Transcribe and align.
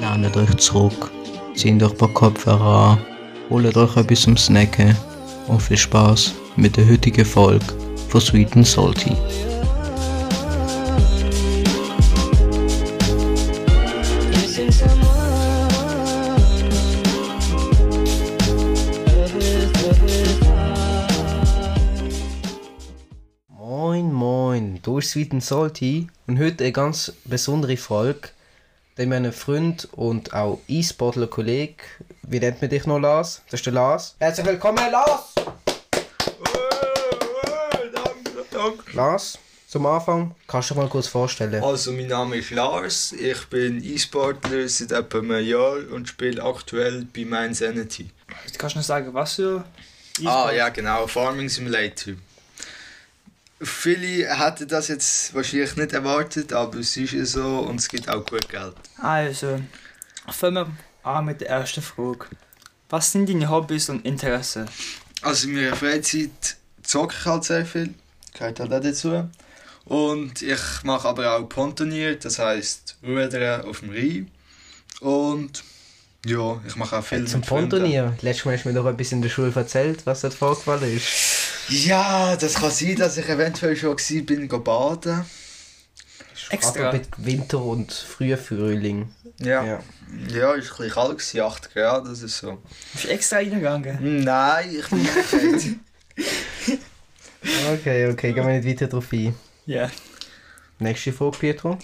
Lernt 0.00 0.36
euch 0.36 0.54
zurück, 0.56 1.10
zieht 1.54 1.82
euch 1.82 1.90
ein 1.90 1.96
paar 1.96 2.08
Kopfhörer 2.10 2.90
an, 2.90 2.98
holt 3.48 3.74
euch 3.74 3.96
etwas 3.96 4.20
zum 4.20 4.36
Snacken. 4.36 4.94
Und 5.48 5.62
viel 5.62 5.78
Spaß 5.78 6.34
mit 6.56 6.76
der 6.76 6.86
heutigen 6.90 7.24
Folge 7.24 7.64
von 8.08 8.20
Sweet 8.20 8.54
and 8.54 8.66
Salty. 8.66 9.16
Sweet 25.04 25.32
and 25.32 25.44
Salty 25.44 26.08
und 26.26 26.38
heute 26.38 26.64
eine 26.64 26.72
ganz 26.72 27.12
besondere 27.24 27.76
Folge. 27.76 28.28
Denn 28.96 29.08
mein 29.08 29.32
Freund 29.32 29.88
und 29.92 30.32
auch 30.34 30.60
E-Sportler 30.68 31.26
Kollege, 31.26 31.82
wie 32.22 32.38
nennt 32.38 32.60
man 32.60 32.70
dich 32.70 32.86
noch 32.86 32.98
Lars? 32.98 33.42
Das 33.50 33.60
ist 33.60 33.66
der 33.66 33.72
Lars. 33.72 34.14
Herzlich 34.18 34.46
willkommen, 34.46 34.90
Lars! 34.90 35.34
Danke, 37.92 38.44
danke. 38.52 38.92
Lars, 38.92 39.38
zum 39.66 39.86
Anfang, 39.86 40.34
kannst 40.46 40.70
du 40.70 40.74
dich 40.74 40.82
mal 40.82 40.88
kurz 40.88 41.08
vorstellen? 41.08 41.62
Also, 41.62 41.92
mein 41.92 42.06
Name 42.06 42.36
ist 42.36 42.50
Lars, 42.50 43.12
ich 43.12 43.44
bin 43.46 43.82
E-Sportler 43.84 44.68
seit 44.68 44.92
etwa 44.92 45.18
einem 45.18 45.44
Jahr 45.44 45.78
und 45.92 46.08
spiele 46.08 46.42
aktuell 46.42 47.06
bei 47.12 47.24
Mein 47.24 47.52
Sanity. 47.54 48.10
Kannst 48.56 48.76
du 48.76 48.78
noch 48.78 48.84
sagen, 48.86 49.12
was 49.12 49.34
für 49.34 49.64
Ah, 50.24 50.52
ja, 50.52 50.68
genau, 50.68 51.08
Farming 51.08 51.48
Simulator. 51.48 52.14
Viele 53.64 54.38
hätten 54.38 54.68
das 54.68 54.88
jetzt 54.88 55.34
wahrscheinlich 55.34 55.76
nicht 55.76 55.92
erwartet, 55.92 56.52
aber 56.52 56.78
es 56.78 56.96
ist 56.96 57.12
ja 57.12 57.24
so 57.24 57.60
und 57.60 57.80
es 57.80 57.88
gibt 57.88 58.08
auch 58.08 58.24
gut 58.24 58.48
Geld. 58.48 58.74
Also, 58.98 59.60
fangen 60.28 60.66
wir 61.02 61.10
an 61.10 61.24
mit 61.24 61.40
der 61.40 61.48
ersten 61.48 61.82
Frage. 61.82 62.26
Was 62.90 63.12
sind 63.12 63.28
deine 63.28 63.48
Hobbys 63.48 63.88
und 63.88 64.04
Interessen? 64.04 64.68
Also, 65.22 65.48
in 65.48 65.54
meiner 65.54 65.74
Freizeit 65.76 66.56
zocke 66.82 67.14
ich 67.18 67.24
halt 67.26 67.44
sehr 67.44 67.66
viel, 67.66 67.94
gehört 68.34 68.60
halt 68.60 68.72
auch 68.72 68.80
dazu. 68.80 69.28
Und 69.86 70.40
ich 70.42 70.60
mache 70.82 71.08
aber 71.08 71.36
auch 71.36 71.48
Pontonier, 71.48 72.16
das 72.16 72.38
heisst 72.38 72.96
Rudern 73.02 73.62
auf 73.62 73.80
dem 73.80 73.90
Rhein. 73.90 74.30
Und 75.00 75.62
ja, 76.24 76.60
ich 76.66 76.76
mache 76.76 76.98
auch 76.98 77.04
viel 77.04 77.26
Zum 77.26 77.40
mit 77.40 77.48
Freunden. 77.48 77.70
Pontonier. 77.70 78.16
Letztes 78.22 78.44
Mal 78.46 78.54
hast 78.54 78.64
du 78.64 78.68
mir 78.70 78.74
doch 78.74 78.86
etwas 78.86 79.12
in 79.12 79.20
der 79.20 79.28
Schule 79.28 79.52
erzählt, 79.54 80.06
was 80.06 80.22
dort 80.22 80.34
vorgefallen 80.34 80.96
ist. 80.96 81.06
Ja, 81.68 82.36
das 82.36 82.54
kann 82.54 82.70
sein, 82.70 82.96
dass 82.96 83.16
ich 83.16 83.28
eventuell 83.28 83.76
schon 83.76 83.96
war, 83.96 84.22
bin 84.22 84.48
go 84.48 84.58
baden. 84.58 85.24
Extra. 86.50 86.88
Aber 86.88 86.98
mit 86.98 87.08
Winter 87.16 87.62
und 87.62 87.92
früher 87.92 88.36
Frühling. 88.36 89.10
Ja. 89.40 89.64
Ja. 89.64 89.80
Ja, 90.28 90.52
ist 90.52 90.70
ein 90.70 90.76
bisschen 90.76 90.90
kalt, 90.90 91.18
gewesen, 91.18 91.40
8 91.40 91.74
Grad, 91.74 92.06
das 92.06 92.22
ist 92.22 92.38
so. 92.38 92.58
Bist 92.92 93.04
du 93.04 93.08
extra 93.08 93.36
reingegangen? 93.38 94.22
Nein, 94.22 94.76
ich 94.78 94.88
bin 94.88 95.02
nicht 95.02 95.78
Okay, 97.72 98.10
okay, 98.10 98.32
gehen 98.32 98.46
wir 98.46 98.60
nicht 98.60 98.68
weiter 98.68 98.86
drauf 98.86 99.12
ein. 99.12 99.34
Ja. 99.66 99.90
Nächste 100.78 101.12
Frage, 101.12 101.38
Pietro. 101.38 101.78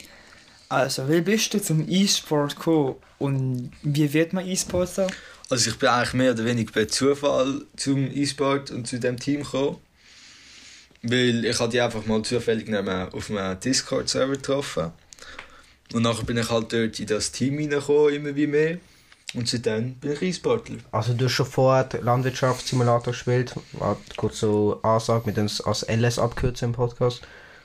Also, 0.69 1.09
wie 1.09 1.21
bist 1.21 1.53
du 1.55 1.61
zum 1.61 1.89
E-Sport 1.89 2.57
gekommen 2.57 2.97
und 3.19 3.73
wie 3.83 4.13
wird 4.13 4.33
man 4.33 4.47
E-Sportler? 4.47 5.09
Also 5.51 5.71
ich 5.71 5.79
bin 5.79 5.89
eigentlich 5.89 6.15
mehr 6.15 6.31
oder 6.31 6.45
weniger 6.45 6.71
per 6.71 6.87
Zufall 6.89 7.63
zum 7.77 8.09
E-Sport 8.11 8.71
und 8.71 8.87
zu 8.87 9.01
dem 9.01 9.19
Team 9.19 9.43
gekommen. 9.43 9.79
Weil 11.03 11.45
ich 11.45 11.59
hatte 11.59 11.73
die 11.73 11.81
einfach 11.81 12.07
mal 12.07 12.23
zufällig 12.23 12.73
auf 12.73 13.31
einem 13.31 13.59
Discord-Server 13.59 14.35
getroffen. 14.35 14.93
Und 15.93 16.03
nachher 16.03 16.25
bin 16.25 16.37
ich 16.37 16.49
halt 16.51 16.73
dort 16.73 17.01
in 17.01 17.07
das 17.07 17.33
Team 17.33 17.59
reingekommen, 17.59 18.15
immer 18.15 18.37
wie 18.37 18.47
mehr. 18.47 18.79
Und 19.35 19.49
seitdem 19.49 19.95
bin 19.95 20.13
ich 20.13 20.23
E-Sportler. 20.23 20.77
Also 20.93 21.15
du 21.15 21.25
hast 21.25 21.33
schon 21.33 21.47
vorher 21.47 21.89
Landwirtschaftssimulator 22.01 23.13
gespielt. 23.13 23.55
Kurz 24.17 24.39
so 24.39 24.81
Ansage 24.83 25.23
mit 25.27 25.37
dem 25.37 25.49
als 25.65 25.83
LS 25.83 26.21
abkürzen 26.21 26.67
im 26.67 26.73
Podcast. 26.73 27.23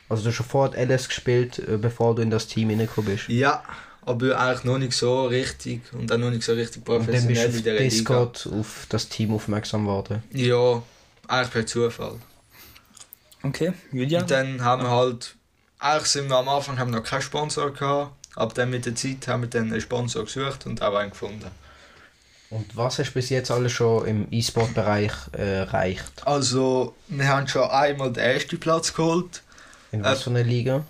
Also 0.10 0.24
du 0.24 0.30
hast 0.30 0.36
schon 0.36 0.46
vorher 0.46 0.88
LS 0.88 1.08
gespielt, 1.08 1.60
äh, 1.60 1.78
bevor 1.78 2.16
du 2.16 2.24
in 2.24 2.32
das 2.32 2.48
Team 2.48 2.70
reingekommen 2.70 3.12
bist. 3.12 3.28
Ja, 3.30 3.64
aber 4.06 4.40
eigentlich 4.40 4.64
noch 4.64 4.78
nicht 4.78 4.94
so 4.94 5.26
richtig 5.26 5.82
und 5.94 6.12
auch 6.12 6.18
noch 6.18 6.30
nicht 6.30 6.44
so 6.44 6.54
richtig 6.54 6.88
Und 6.88 6.90
dann 6.90 7.06
bist 7.08 7.28
professionell 7.28 7.48
du 7.48 7.52
in 7.52 7.58
auf 7.58 7.64
der 7.64 7.74
Liga. 7.74 7.84
Discord 7.90 8.50
auf 8.54 8.86
das 8.90 9.10
Team 9.10 9.34
aufmerksam 9.34 9.86
geworden. 9.86 10.24
Ja, 10.32 10.82
eigentlich 11.28 11.52
per 11.52 11.66
Zufall. 11.66 12.16
Okay, 13.44 13.74
Julia? 13.92 14.22
Und 14.22 14.32
dann 14.32 14.64
haben 14.64 14.84
wir 14.84 14.90
halt, 14.90 15.36
eigentlich 15.80 16.08
sind 16.08 16.30
wir 16.30 16.38
am 16.38 16.50
Anfang 16.50 16.80
haben 16.80 16.92
wir 16.92 17.00
noch 17.00 17.06
keinen 17.08 17.22
Sponsor 17.22 17.72
gehabt, 17.74 18.12
aber 18.36 18.54
dann 18.54 18.70
mit 18.72 18.86
der 18.86 18.96
Zeit 18.96 19.28
haben 19.28 19.44
wir 19.44 19.50
dann 19.50 19.72
einen 19.72 19.82
Sponsor 19.82 20.24
gesucht 20.26 20.66
und 20.66 20.82
auch 20.82 20.96
einen 20.96 21.12
gefunden. 21.12 21.46
Und 22.52 22.76
was 22.78 23.00
hast 23.00 23.10
du 23.10 23.14
bis 23.14 23.30
jetzt 23.30 23.50
alles 23.52 23.72
schon 23.72 24.06
im 24.08 24.28
E-Sport-Bereich 24.32 25.12
äh, 25.34 25.60
erreicht? 25.62 26.26
Also, 26.26 26.96
wir 27.08 27.28
haben 27.28 27.48
schon 27.48 27.64
einmal 27.70 28.14
den 28.14 28.24
ersten 28.24 28.60
Platz 28.60 28.94
geholt, 28.94 29.42
In 29.92 30.04
was 30.04 30.20
Äh, 30.22 30.24
für 30.24 30.30
einer 30.30 30.44
Liga? 30.44 30.86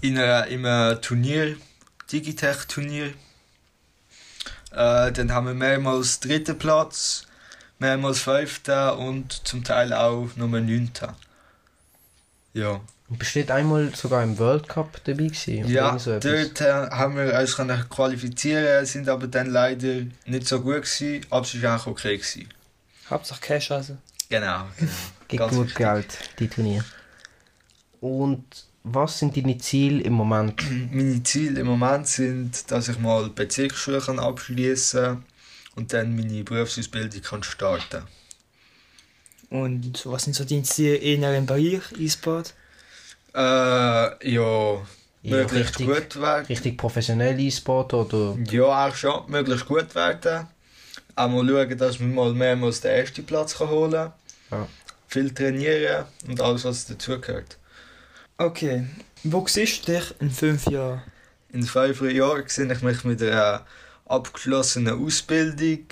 in 0.00 0.18
einer, 0.18 0.46
in 0.46 0.64
einem 0.66 1.00
Turnier, 1.02 1.56
Digitech-Turnier. 2.12 3.14
Äh, 4.72 5.12
dann 5.12 5.32
haben 5.32 5.46
wir 5.46 5.54
mehrmals 5.54 6.20
dritten 6.20 6.58
Platz, 6.58 7.26
mehrmals 7.78 8.20
fünften 8.20 8.90
und 8.90 9.46
zum 9.46 9.64
Teil 9.64 9.92
auch 9.92 10.28
Nummer 10.36 10.60
neunten. 10.60 11.08
Ja. 12.54 12.80
Und 13.08 13.18
bist 13.18 13.34
du 13.34 13.40
nicht 13.40 13.50
einmal 13.50 13.94
sogar 13.94 14.22
im 14.22 14.38
World 14.38 14.68
Cup 14.68 15.00
dabei 15.04 15.24
gewesen? 15.24 15.68
Ja, 15.68 15.98
so 15.98 16.18
dort 16.18 16.60
äh, 16.62 16.72
haben 16.72 17.16
wir 17.16 17.38
uns 17.38 17.56
können 17.56 17.88
qualifizieren, 17.90 18.86
sind 18.86 19.08
aber 19.08 19.26
dann 19.26 19.50
leider 19.50 20.06
nicht 20.24 20.46
so 20.46 20.60
gut 20.60 20.82
gewesen, 20.82 21.26
aber 21.28 21.42
es 21.42 21.62
war 21.62 21.80
auch 21.80 21.86
okay. 21.86 22.16
Gewesen. 22.16 22.48
Hauptsache 23.10 23.40
Cash 23.40 23.70
also. 23.70 23.98
Genau, 24.30 24.66
genau. 24.78 24.92
Gibt 25.28 25.48
gut 25.50 25.58
wichtig. 25.66 25.76
Geld, 25.76 26.18
die 26.38 26.48
Turnier. 26.48 26.84
Und 28.00 28.44
was 28.84 29.18
sind 29.18 29.36
deine 29.36 29.58
Ziele 29.58 30.02
im 30.02 30.12
Moment? 30.14 30.62
Meine 30.92 31.22
Ziele 31.22 31.60
im 31.60 31.66
Moment 31.66 32.06
sind, 32.08 32.70
dass 32.70 32.88
ich 32.88 32.98
mal 32.98 33.24
die 33.24 33.30
Bezirksschule 33.30 34.00
kann 34.00 34.18
abschließen 34.18 35.02
kann 35.04 35.24
und 35.76 35.92
dann 35.92 36.14
meine 36.16 36.42
Berufsausbildung 36.44 37.22
kann 37.22 37.42
starten 37.42 38.02
Und 39.50 40.04
was 40.06 40.24
sind 40.24 40.34
so 40.34 40.44
deine 40.44 40.62
Ziele 40.64 40.96
in 40.96 41.24
einem 41.24 41.46
Bereich 41.46 41.82
E-Sport? 41.98 42.54
Äh, 43.34 43.38
ja, 43.40 44.20
Ja, 44.32 44.80
möglichst 45.22 45.78
richtig, 45.78 45.86
gut 45.86 46.20
werden. 46.20 46.46
richtig 46.46 46.76
professionell 46.76 47.38
E-Sport 47.40 47.94
oder? 47.94 48.36
Ja, 48.50 48.88
auch 48.88 48.94
schon. 48.94 49.30
Möglichst 49.30 49.66
gut 49.66 49.94
werden. 49.94 50.46
Auch 51.14 51.28
mal 51.28 51.46
schauen, 51.46 51.78
dass 51.78 52.00
man 52.00 52.14
mal 52.14 52.32
mehrmals 52.34 52.80
den 52.80 52.90
ersten 52.90 53.24
Platz 53.24 53.56
kann 53.56 53.68
holen 53.70 53.92
kann. 53.92 54.12
Ja. 54.50 54.68
Viel 55.08 55.32
trainieren 55.32 56.04
und 56.26 56.40
alles, 56.40 56.64
was 56.64 56.86
dazugehört. 56.86 57.58
Okay, 58.38 58.86
wo 59.24 59.46
siehst 59.46 59.86
du 59.86 59.92
dich 59.92 60.14
in 60.20 60.30
fünf 60.30 60.66
Jahren? 60.66 61.02
In 61.52 61.62
fünf 61.62 62.00
Jahren 62.00 62.44
sehe 62.48 62.72
ich 62.72 62.82
mich 62.82 63.04
mit 63.04 63.22
einer 63.22 63.64
abgeschlossenen 64.06 65.04
Ausbildung 65.04 65.86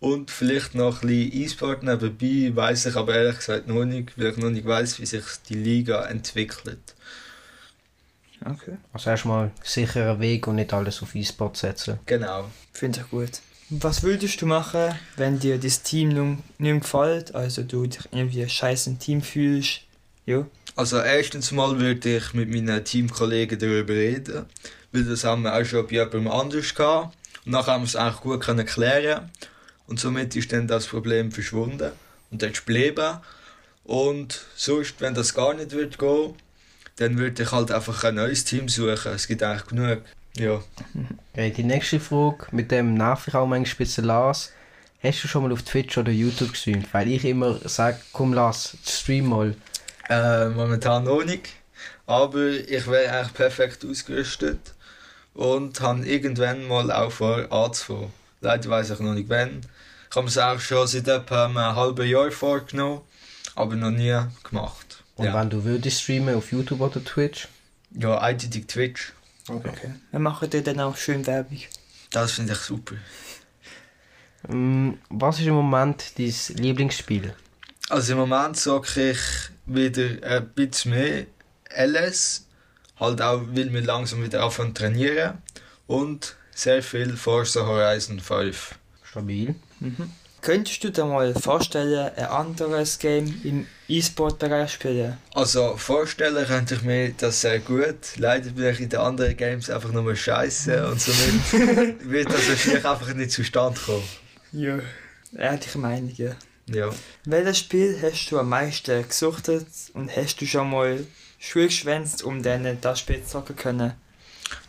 und 0.00 0.30
vielleicht 0.30 0.74
noch 0.74 1.02
ein 1.02 1.08
bisschen 1.08 1.42
E-Sport 1.42 1.82
nebenbei, 1.82 2.54
weiß 2.54 2.86
ich 2.86 2.96
aber 2.96 3.14
ehrlich 3.14 3.36
gesagt 3.36 3.68
noch 3.68 3.84
nicht, 3.84 4.18
weil 4.18 4.26
ich 4.26 4.36
noch 4.36 4.50
nicht 4.50 4.66
weiß, 4.66 5.00
wie 5.00 5.06
sich 5.06 5.24
die 5.48 5.54
Liga 5.54 6.04
entwickelt. 6.06 6.94
Okay. 8.44 8.76
Also 8.92 9.10
erstmal 9.10 9.52
sicherer 9.62 10.18
Weg 10.18 10.46
und 10.46 10.56
nicht 10.56 10.72
alles 10.72 11.02
auf 11.02 11.14
E-Sport 11.14 11.56
setzen. 11.56 11.98
Genau. 12.06 12.50
Finde 12.72 13.00
ich 13.00 13.10
gut. 13.10 13.40
Was 13.70 14.02
würdest 14.02 14.42
du 14.42 14.46
machen, 14.46 14.94
wenn 15.16 15.38
dir 15.38 15.58
das 15.58 15.82
Team 15.82 16.10
nun 16.10 16.42
nicht 16.58 16.82
gefällt? 16.82 17.34
Also 17.34 17.62
du 17.62 17.86
dich 17.86 18.02
irgendwie 18.10 18.46
scheiße 18.48 18.90
im 18.90 18.98
Team 18.98 19.22
fühlst? 19.22 19.82
Ja. 20.26 20.46
Also 20.74 20.98
erstens 20.98 21.52
mal 21.52 21.78
würde 21.78 22.16
ich 22.16 22.34
mit 22.34 22.50
meinen 22.50 22.84
Teamkollegen 22.84 23.58
darüber 23.58 23.94
reden, 23.94 24.46
weil 24.92 25.04
das 25.04 25.24
haben 25.24 25.42
wir 25.42 25.54
auch 25.54 25.64
schon 25.64 25.86
bei 25.86 25.92
jemandem 25.92 26.28
anders 26.28 26.74
gehabt. 26.74 27.16
Und 27.44 27.52
nachher 27.52 27.74
haben 27.74 27.82
wir 27.82 27.86
es 27.86 27.96
eigentlich 27.96 28.20
gut 28.20 28.40
können 28.40 28.64
klären 28.66 29.30
und 29.86 30.00
somit 30.00 30.34
ist 30.36 30.52
dann 30.52 30.66
das 30.66 30.86
Problem 30.86 31.32
verschwunden 31.32 31.92
und 32.30 32.42
dort 32.42 32.54
geblieben. 32.54 33.18
Und 33.84 34.46
sonst, 34.54 35.00
wenn 35.00 35.14
das 35.14 35.34
gar 35.34 35.54
nicht 35.54 35.72
wird 35.72 35.98
gehen, 35.98 36.34
dann 36.96 37.18
würde 37.18 37.42
ich 37.42 37.52
halt 37.52 37.72
einfach 37.72 38.04
ein 38.04 38.14
neues 38.14 38.44
Team 38.44 38.68
suchen. 38.68 39.12
Es 39.12 39.26
gibt 39.26 39.42
eigentlich 39.42 39.66
genug. 39.66 40.02
Ja. 40.36 40.62
Okay, 41.34 41.50
die 41.50 41.64
nächste 41.64 41.98
Frage, 41.98 42.46
mit 42.50 42.70
dem 42.70 42.92
nerv 42.92 43.26
ich 43.26 43.34
auch 43.34 43.46
manchmal 43.46 43.74
ein 43.74 43.78
bisschen 43.78 44.04
Lars. 44.04 44.52
Hast 45.02 45.24
du 45.24 45.28
schon 45.28 45.42
mal 45.42 45.52
auf 45.52 45.62
Twitch 45.62 45.96
oder 45.96 46.12
YouTube 46.12 46.52
gestreamt? 46.52 46.92
Weil 46.92 47.08
ich 47.08 47.24
immer 47.24 47.58
sage, 47.66 47.98
komm 48.12 48.34
Lars, 48.34 48.76
stream 48.84 49.28
mal. 49.28 49.56
Äh, 50.08 50.48
momentan 50.48 51.04
noch 51.04 51.24
nicht. 51.24 51.48
Aber 52.06 52.46
ich 52.48 52.86
wäre 52.86 53.10
eigentlich 53.12 53.34
perfekt 53.34 53.84
ausgerüstet 53.84 54.74
und 55.34 55.80
habe 55.80 56.06
irgendwann 56.06 56.66
mal 56.68 56.90
auch 56.92 57.12
vor 57.12 57.50
anzufangen. 57.50 58.12
Leider 58.40 58.68
weiß 58.70 58.90
ich 58.90 58.98
noch 59.00 59.14
nicht 59.14 59.28
wann. 59.28 59.60
Ich 60.10 60.16
habe 60.16 60.26
es 60.28 60.36
auch 60.36 60.58
schon 60.60 60.86
seit 60.86 61.08
etwa 61.08 61.46
einem 61.46 61.56
halben 61.56 62.06
Jahr 62.06 62.30
vorgenommen, 62.30 63.00
aber 63.54 63.76
noch 63.76 63.90
nie 63.90 64.18
gemacht. 64.42 65.02
Und 65.16 65.26
Ja. 65.26 65.34
wenn 65.34 65.48
du 65.48 65.64
würdest 65.64 66.02
streamen 66.02 66.34
auf 66.34 66.52
YouTube 66.52 66.80
oder 66.80 67.02
Twitch? 67.02 67.48
Ja, 67.92 68.18
eindeutig 68.18 68.66
Twitch. 68.66 69.12
Okay. 69.48 69.94
Wir 70.10 70.20
machen 70.20 70.50
dir 70.50 70.62
dann 70.62 70.80
auch 70.80 70.96
schön 70.96 71.26
Werbung. 71.26 71.60
Das 72.10 72.32
finde 72.32 72.52
ich 72.52 72.58
super. 72.58 72.96
Ähm, 74.48 74.98
was 75.08 75.38
ist 75.38 75.46
im 75.46 75.54
Moment 75.54 76.18
dein 76.18 76.34
Lieblingsspiel? 76.56 77.34
Also 77.88 78.12
im 78.12 78.18
Moment 78.18 78.56
sage 78.56 79.10
ich 79.12 79.18
wieder 79.74 80.26
ein 80.26 80.48
bisschen 80.50 80.92
mehr 80.92 81.26
LS. 81.74 82.46
Halt 82.98 83.20
auch, 83.22 83.42
weil 83.48 83.72
wir 83.72 83.82
langsam 83.82 84.22
wieder 84.22 84.42
anfangen 84.42 84.74
zu 84.74 84.82
trainieren. 84.82 85.38
Und 85.86 86.36
sehr 86.54 86.82
viel 86.82 87.16
Forza 87.16 87.66
Horizon 87.66 88.20
5. 88.20 88.74
Stabil. 89.02 89.54
Könntest 90.40 90.82
du 90.82 90.90
dir 90.90 91.04
mal 91.04 91.34
vorstellen, 91.34 92.10
ein 92.16 92.24
anderes 92.24 92.98
Game 92.98 93.40
im 93.44 93.66
E-Sport-Bereich 93.88 94.72
spielen? 94.72 95.16
Also 95.34 95.76
vorstellen 95.76 96.46
könnte 96.46 96.74
ich 96.74 96.82
mir 96.82 97.12
das 97.12 97.42
sehr 97.42 97.60
gut. 97.60 98.16
Leider 98.16 98.50
bin 98.50 98.66
ich 98.66 98.80
in 98.80 98.88
den 98.88 98.98
anderen 98.98 99.36
Games 99.36 99.70
einfach 99.70 99.92
nur 99.92 100.16
scheiße 100.16 100.88
und 100.88 101.00
somit 101.00 102.00
wird 102.10 102.26
das 102.26 102.48
wahrscheinlich 102.48 102.84
einfach 102.84 103.14
nicht 103.14 103.30
zustande 103.30 103.78
kommen. 103.78 104.08
Ja. 104.52 104.80
Ehrliche 105.36 105.78
Meinung, 105.78 106.12
ja. 106.16 106.32
Ja. 106.74 106.90
Welches 107.24 107.58
Spiel 107.58 107.98
hast 108.02 108.30
du 108.30 108.38
am 108.38 108.48
meisten 108.48 109.06
gesuchtet 109.06 109.66
und 109.94 110.14
hast 110.14 110.40
du 110.40 110.46
schon 110.46 110.70
mal 110.70 111.06
Schule 111.38 111.66
geschwänzt, 111.66 112.22
um 112.22 112.42
dann 112.42 112.80
das 112.80 113.00
Spiel 113.00 113.22
zu 113.22 113.30
zocken 113.30 113.56
können? 113.56 113.92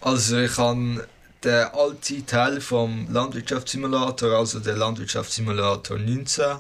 Also 0.02 0.38
ich 0.40 0.58
habe 0.58 1.08
den 1.44 1.66
alten 1.66 2.26
Teil 2.26 2.62
vom 2.62 3.12
Landwirtschaftssimulator, 3.12 4.38
also 4.38 4.60
den 4.60 4.78
Landwirtschaftssimulator 4.78 5.98
19, 5.98 6.60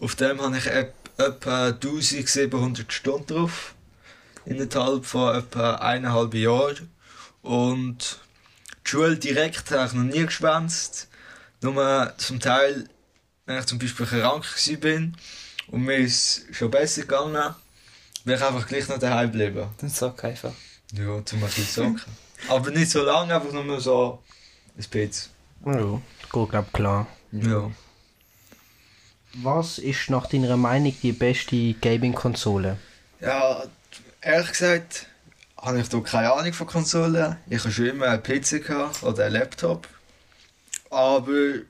auf 0.00 0.14
dem 0.14 0.40
habe 0.40 0.58
ich 0.58 0.66
etwa 0.66 1.66
1700 1.66 2.92
Stunden 2.92 3.26
drauf. 3.26 3.74
Innerhalb 4.46 5.04
von 5.04 5.36
etwa 5.36 5.74
eineinhalb 5.76 6.34
Jahren. 6.34 6.90
Und 7.42 8.18
die 8.84 8.90
Schule 8.90 9.16
direkt 9.16 9.70
habe 9.70 9.86
ich 9.86 9.92
noch 9.92 10.04
nie 10.04 10.24
geschwänzt. 10.24 11.08
Nur 11.62 12.12
zum 12.16 12.40
Teil, 12.40 12.88
wenn 13.50 13.58
ich 13.58 13.66
zum 13.66 13.80
Beispiel 13.80 14.06
krank 14.06 14.44
war 14.44 15.02
und 15.72 15.82
mir 15.82 15.96
ist 15.96 16.44
schon 16.52 16.70
besser 16.70 17.02
gegangen, 17.02 17.52
bin 18.24 18.36
ich 18.36 18.42
einfach 18.42 18.68
gleich 18.68 18.88
noch 18.88 18.98
daheim 18.98 19.32
geblieben. 19.32 19.68
Dann 19.78 19.90
zock 19.90 20.22
einfach. 20.22 20.52
Ja, 20.92 21.24
zum 21.24 21.40
Beispiel 21.40 21.66
zocken. 21.66 22.00
Aber 22.48 22.70
nicht 22.70 22.92
so 22.92 23.02
lange, 23.02 23.34
einfach 23.34 23.52
nur 23.52 23.80
so 23.80 24.22
ein 24.78 24.84
bisschen. 24.88 25.32
Ja, 25.66 26.00
geht 26.32 26.50
glaub 26.50 26.72
klar. 26.72 27.08
Ja. 27.32 27.72
Was 29.34 29.78
ist 29.78 30.10
nach 30.10 30.28
deiner 30.28 30.56
Meinung 30.56 30.94
die 31.02 31.10
beste 31.10 31.74
Gaming-Konsole? 31.74 32.78
Ja, 33.20 33.64
ehrlich 34.20 34.50
gesagt, 34.50 35.06
habe 35.56 35.80
ich 35.80 35.88
da 35.88 35.98
keine 35.98 36.32
Ahnung 36.32 36.52
von 36.52 36.68
Konsolen. 36.68 37.36
Ich 37.48 37.58
habe 37.58 37.72
schon 37.72 37.86
immer 37.86 38.06
einen 38.06 38.22
PC 38.22 38.64
gehabt 38.64 39.02
oder 39.02 39.24
einen 39.24 39.34
Laptop. 39.34 39.88
Aber 40.90 41.62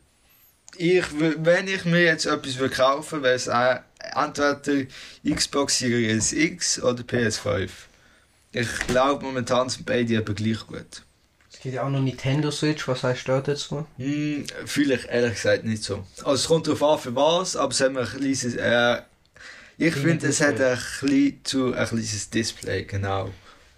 ich, 0.76 1.04
wenn 1.18 1.68
ich 1.68 1.84
mir 1.84 2.02
jetzt 2.02 2.26
etwas 2.26 2.58
würde 2.58 2.74
kaufen 2.74 3.22
wäre 3.22 3.34
es 3.34 3.46
entweder 3.46 4.86
Xbox 5.28 5.78
Series 5.78 6.32
X 6.32 6.82
oder 6.82 7.02
PS5. 7.02 7.68
Ich 8.52 8.68
glaube, 8.88 9.24
momentan 9.24 9.68
sind 9.68 9.86
beide 9.86 10.18
aber 10.18 10.34
gleich 10.34 10.66
gut. 10.66 11.02
Es 11.52 11.60
gibt 11.60 11.74
ja 11.74 11.82
auch 11.84 11.90
noch 11.90 12.00
Nintendo 12.00 12.50
Switch, 12.50 12.86
was 12.88 13.02
heißt 13.04 13.28
du 13.28 13.40
dazu? 13.40 13.86
Hm, 13.98 14.44
fühle 14.66 14.94
ich 14.94 15.08
ehrlich 15.08 15.34
gesagt 15.34 15.64
nicht 15.64 15.82
so. 15.82 16.04
Also 16.18 16.32
es 16.32 16.46
kommt 16.46 16.66
darauf 16.66 16.82
an 16.82 16.98
für 16.98 17.14
was, 17.14 17.56
aber 17.56 17.70
es 17.72 17.80
hat 17.80 17.96
ein 17.96 18.04
kleines, 18.04 18.44
äh, 18.54 18.98
ich 19.76 19.94
finde 19.94 20.26
es 20.28 20.40
hat 20.40 20.60
ein, 20.60 20.78
klein, 21.00 21.40
zu, 21.44 21.74
ein 21.74 21.86
kleines 21.86 22.30
Display, 22.30 22.84
genau. 22.84 23.30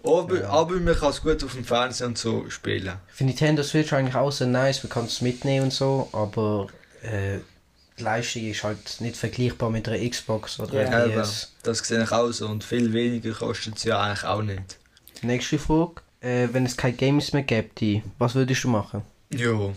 Aber, 0.03 0.39
Ja. 0.39 0.49
aber 0.49 0.75
man 0.75 0.95
kann 0.95 1.09
es 1.11 1.21
gut 1.21 1.43
auf 1.43 1.53
dem 1.53 1.63
Fernseher 1.65 2.07
und 2.07 2.17
so 2.17 2.49
spielen. 2.49 2.93
Für 3.07 3.23
Nintendo 3.23 3.63
Switch 3.63 3.93
eigentlich 3.93 4.15
auch 4.15 4.31
sehr 4.31 4.47
nice, 4.47 4.83
man 4.83 4.89
kann 4.91 5.05
es 5.05 5.21
mitnehmen 5.21 5.65
und 5.65 5.73
so, 5.73 6.09
aber 6.11 6.67
äh, 7.03 7.39
die 7.99 8.03
Leistung 8.03 8.43
ist 8.49 8.63
halt 8.63 9.01
nicht 9.01 9.15
vergleichbar 9.17 9.69
mit 9.69 9.87
einer 9.87 10.09
Xbox 10.09 10.59
oder 10.59 10.81
Ja. 10.83 10.89
einer 10.89 11.21
PS. 11.23 11.53
das 11.63 11.79
sehe 11.79 12.03
ich 12.03 12.11
auch 12.11 12.31
so 12.31 12.47
und 12.47 12.63
viel 12.63 12.91
weniger 12.93 13.31
kostet 13.33 13.77
es 13.77 13.83
ja 13.83 14.01
eigentlich 14.01 14.23
auch 14.23 14.41
nicht. 14.41 14.77
Nächste 15.21 15.59
Frage. 15.59 16.01
Äh, 16.21 16.47
wenn 16.51 16.65
es 16.65 16.75
keine 16.77 16.95
Games 16.95 17.33
mehr 17.33 17.43
gäbe, 17.43 18.01
was 18.17 18.33
würdest 18.33 18.63
du 18.63 18.69
machen? 18.69 19.01
Ja. 19.31 19.73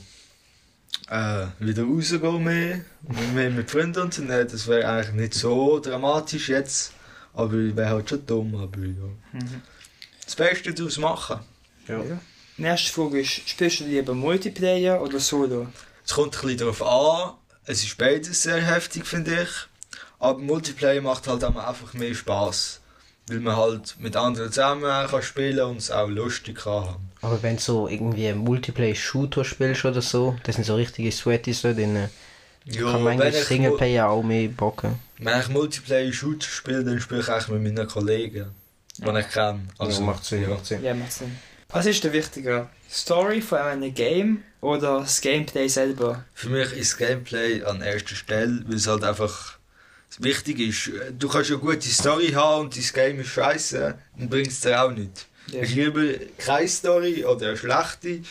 Äh, 1.08 1.46
wieder 1.60 1.84
rausgehen 1.84 2.42
mehr, 2.42 2.80
mehr 3.34 3.50
mit 3.50 3.70
Freunden 3.70 4.00
unternehmen, 4.02 4.48
das 4.50 4.66
wäre 4.66 4.88
eigentlich 4.88 5.14
nicht 5.14 5.34
so 5.34 5.78
dramatisch 5.78 6.48
jetzt, 6.48 6.92
aber 7.34 7.52
wäre 7.52 7.90
halt 7.90 8.08
schon 8.08 8.26
dumm, 8.26 8.54
aber 8.56 8.78
ja. 8.80 9.40
Das 10.24 10.34
Beste 10.34 10.72
daraus 10.74 10.98
machen. 10.98 11.40
Ja. 11.86 12.00
Die 12.58 12.62
nächste 12.62 12.90
Frage 12.92 13.20
ist, 13.20 13.48
spielst 13.48 13.80
du 13.80 13.84
lieber 13.84 14.14
Multiplayer 14.14 15.00
oder 15.00 15.20
Solo? 15.20 15.68
Es 16.06 16.12
kommt 16.14 16.34
ein 16.36 16.40
bisschen 16.42 16.58
darauf 16.58 16.82
an. 16.82 17.34
Es 17.64 17.82
ist 17.82 17.98
beides 17.98 18.42
sehr 18.42 18.60
heftig, 18.62 19.06
finde 19.06 19.42
ich. 19.42 19.48
Aber 20.18 20.38
Multiplayer 20.38 21.02
macht 21.02 21.26
halt 21.26 21.44
auch 21.44 21.56
einfach 21.56 21.92
mehr 21.94 22.14
Spaß. 22.14 22.80
Weil 23.28 23.40
man 23.40 23.56
halt 23.56 23.96
mit 23.98 24.14
anderen 24.14 24.52
zusammen 24.52 25.08
kann 25.08 25.22
spielen 25.22 25.58
und 25.66 25.78
es 25.78 25.90
auch 25.90 26.08
lustig 26.08 26.58
kann 26.58 26.84
haben. 26.84 27.10
Aber 27.22 27.42
wenn 27.42 27.56
du 27.56 27.62
so 27.62 27.88
irgendwie 27.88 28.32
Multiplayer-Shooter 28.32 29.44
spielst 29.44 29.84
oder 29.84 30.00
so, 30.00 30.36
das 30.44 30.54
sind 30.54 30.64
so 30.64 30.76
richtige 30.76 31.10
Sweaties 31.10 31.62
da 31.62 31.72
drin, 31.72 32.08
Ja, 32.66 32.82
kann 32.82 33.02
man 33.02 33.18
wenn 33.18 33.22
eigentlich 33.26 33.42
ich, 33.42 33.48
Singleplayer 33.48 34.08
auch 34.08 34.22
mehr 34.22 34.48
bocken. 34.48 34.94
wenn 35.18 35.40
ich 35.40 35.48
Multiplayer-Shooter 35.48 36.46
spiele, 36.46 36.84
dann 36.84 37.00
spiele 37.00 37.20
ich 37.22 37.28
eigentlich 37.28 37.48
mit 37.48 37.74
meinen 37.74 37.88
Kollegen, 37.88 38.46
die 38.98 39.18
ich 39.18 39.28
kenne. 39.30 39.60
Also 39.78 40.02
macht 40.02 40.24
Sinn, 40.24 40.42
ja. 40.42 40.48
macht 40.48 40.66
Sinn. 40.66 40.84
Ja, 40.84 40.94
macht 40.94 41.12
Sinn. 41.12 41.36
Was 41.68 41.86
ist 41.86 42.04
der 42.04 42.12
wichtiger? 42.12 42.70
Story 42.90 43.40
von 43.40 43.58
einem 43.58 43.92
Game 43.92 44.44
oder 44.60 45.00
das 45.00 45.20
Gameplay 45.20 45.68
selber? 45.68 46.24
Für 46.34 46.48
mich 46.48 46.72
ist 46.72 46.92
das 46.92 46.98
Gameplay 46.98 47.62
an 47.64 47.82
erster 47.82 48.14
Stelle, 48.14 48.62
weil 48.66 48.76
es 48.76 48.86
halt 48.86 49.02
einfach 49.02 49.58
wichtig 50.18 50.60
ist. 50.60 50.90
Du 51.18 51.28
kannst 51.28 51.50
eine 51.50 51.58
gute 51.58 51.88
Story 51.88 52.28
haben 52.28 52.66
und 52.66 52.76
dein 52.76 52.84
Game 52.94 53.20
ist 53.20 53.28
scheiße, 53.28 53.98
dann 54.16 54.28
bringt 54.28 54.48
es 54.48 54.60
dir 54.60 54.82
auch 54.82 54.92
nicht. 54.92 55.26
Ja. 55.52 55.62
Ich 55.62 55.74
liebe 55.74 56.20
keine 56.38 56.68
Story 56.68 57.24
oder 57.24 57.48
eine 57.48 57.56
schlechte. 57.56 58.22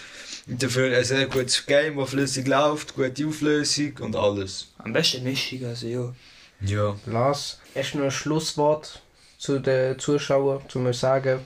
Und 0.47 0.61
dafür 0.61 0.95
ein 0.95 1.03
sehr 1.03 1.25
gutes 1.27 1.65
Game, 1.65 1.97
das 1.97 2.09
flüssig 2.09 2.47
läuft, 2.47 2.95
gute 2.95 3.27
Auflösung 3.27 3.93
und 3.99 4.15
alles. 4.15 4.67
Am 4.77 4.93
besten 4.93 5.23
Mischung, 5.23 5.65
also 5.65 5.87
ja. 5.87 6.13
Ja. 6.61 6.95
Lars, 7.05 7.59
hast 7.75 7.93
du 7.93 7.97
noch 7.97 8.05
ein 8.05 8.11
Schlusswort 8.11 9.01
zu 9.37 9.59
den 9.59 9.97
Zuschauern, 9.99 10.61
zu 10.69 10.79
mir 10.79 10.93
sagen? 10.93 11.39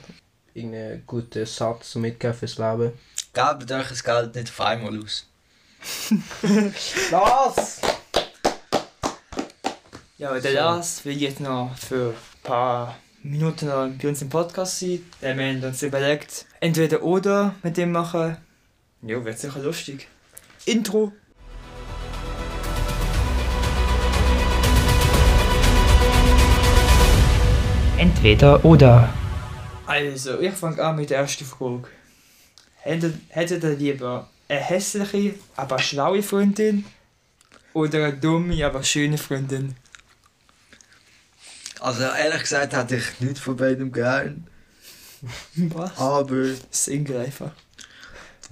Irgendeinen 0.52 1.04
guten 1.06 1.46
Satz 1.46 1.92
zum 1.92 2.02
Mitgeben 2.02 2.34
fürs 2.34 2.58
Leben? 2.58 2.92
Gebt 3.32 3.70
euch 3.70 3.88
das 3.88 4.02
Geld 4.02 4.34
nicht 4.34 4.48
auf 4.48 4.60
einmal 4.60 4.98
aus. 4.98 5.26
Lars! 7.10 7.80
Ja, 10.18 10.32
der 10.32 10.42
So. 10.42 10.56
Lars 10.58 11.04
will 11.04 11.16
jetzt 11.16 11.40
noch 11.40 11.76
für 11.76 12.10
ein 12.10 12.42
paar 12.42 12.96
Minuten 13.22 13.66
noch 13.66 13.88
bei 13.88 14.08
uns 14.08 14.22
im 14.22 14.28
Podcast 14.28 14.80
sein. 14.80 15.04
Wir 15.20 15.30
haben 15.30 15.62
uns 15.62 15.82
überlegt, 15.82 16.46
entweder 16.58 17.02
oder 17.02 17.54
mit 17.62 17.76
dem 17.76 17.92
machen. 17.92 18.36
Ja, 19.02 19.24
wird 19.24 19.38
sicher 19.38 19.60
lustig. 19.60 20.08
Intro. 20.66 21.12
Entweder 27.96 28.64
oder. 28.64 29.14
Also, 29.90 30.38
ich 30.40 30.52
fange 30.54 30.80
an 30.84 30.94
mit 30.96 31.10
der 31.10 31.18
ersten 31.18 31.44
Frage. 31.44 31.88
Hättet, 32.76 33.14
hättet 33.28 33.64
ihr 33.64 33.70
lieber 33.76 34.30
eine 34.48 34.60
hässliche, 34.60 35.34
aber 35.56 35.78
schlaue 35.80 36.22
Freundin 36.22 36.84
oder 37.74 38.04
eine 38.06 38.16
dumme, 38.16 38.64
aber 38.64 38.82
schöne 38.84 39.18
Freundin? 39.18 39.74
Also 41.80 42.04
ehrlich 42.04 42.42
gesagt 42.42 42.72
hätte 42.76 42.96
ich 42.96 43.20
nichts 43.20 43.40
von 43.40 43.56
beidem 43.56 43.90
gern. 43.90 44.46
Was? 45.56 45.98
Aber 45.98 46.44
Single 46.70 47.16
einfach. 47.18 47.50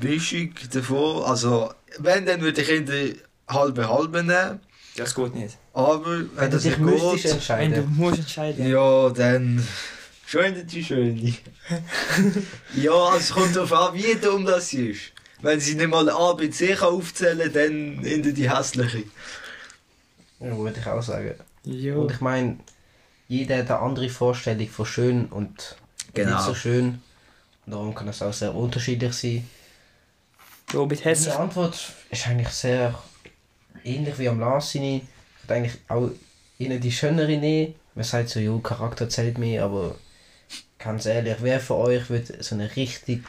die 0.02 0.08
Mischung 0.08 0.50
davon, 0.72 1.22
also 1.24 1.72
wenn, 1.98 2.26
dann 2.26 2.40
würde 2.40 2.62
ich 2.62 2.68
in 2.68 2.86
der 2.86 3.14
halbe 3.48 3.88
halbe 3.88 4.24
nehmen. 4.24 4.60
Das 4.96 5.14
geht 5.14 5.34
nicht. 5.36 5.56
Aber 5.72 6.04
wenn, 6.04 6.30
Wenn 6.36 6.50
du 6.50 6.56
das 6.56 6.62
dich 6.64 6.78
nicht 6.78 6.80
müsstest 6.80 7.46
geht, 7.46 7.58
Wenn 7.58 7.70
du 7.70 7.76
entscheiden. 7.80 7.96
musst 7.96 8.18
entscheiden. 8.18 8.68
ja, 8.68 9.10
dann 9.10 9.66
schöne 10.28 10.64
die 10.64 10.84
schöne. 10.84 11.34
ja, 12.76 13.16
es 13.16 13.30
kommt 13.30 13.56
darauf 13.56 13.72
an, 13.72 13.94
wie 13.94 14.14
dumm 14.14 14.44
das 14.44 14.72
ist. 14.72 15.12
Wenn 15.40 15.60
sie 15.60 15.74
nicht 15.74 15.88
mal 15.88 16.08
A, 16.10 16.32
B, 16.32 16.50
C 16.50 16.74
kann 16.74 16.88
aufzählen 16.88 17.52
dann 17.52 18.04
in 18.04 18.34
die 18.34 18.50
hässliche. 18.50 19.04
Ja, 20.40 20.56
würde 20.56 20.80
ich 20.80 20.86
auch 20.86 21.02
sagen. 21.02 21.34
Ja. 21.64 21.94
Und 21.94 22.10
ich 22.10 22.20
meine, 22.20 22.58
jeder 23.28 23.58
hat 23.58 23.70
eine 23.70 23.80
andere 23.80 24.08
Vorstellung 24.08 24.68
von 24.68 24.86
schön 24.86 25.26
und 25.26 25.76
Genau. 26.14 26.36
nicht 26.36 26.44
so 26.44 26.54
schön. 26.54 27.00
Und 27.66 27.72
darum 27.72 27.94
kann 27.94 28.08
es 28.08 28.22
auch 28.22 28.32
sehr 28.32 28.54
unterschiedlich 28.54 29.12
sein. 29.12 29.48
Ja, 30.72 30.84
mit 30.84 31.04
hässlich. 31.04 31.34
Die 31.34 31.40
Antwort 31.40 31.92
ist 32.10 32.26
eigentlich 32.26 32.48
sehr 32.48 32.94
ähnlich 33.84 34.18
wie 34.18 34.28
am 34.28 34.40
Lars 34.40 34.72
seine. 34.72 34.96
Ich 34.96 35.02
würde 35.42 35.54
eigentlich 35.54 35.78
auch 35.88 36.10
ihnen 36.58 36.80
die 36.80 36.92
schönere 36.92 37.36
nehmen, 37.36 37.74
man 37.94 38.04
sagt 38.04 38.28
so, 38.28 38.40
jo, 38.40 38.58
Charakter 38.58 39.08
zählt 39.08 39.38
mehr, 39.38 39.64
aber 39.64 39.94
ganz 40.78 41.06
ehrlich, 41.06 41.36
wer 41.40 41.60
von 41.60 41.78
euch 41.78 42.08
wird 42.10 42.42
so 42.42 42.54
eine 42.54 42.74
richtig 42.76 43.22